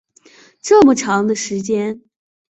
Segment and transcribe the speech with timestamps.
[0.63, 2.01] 这么长的时间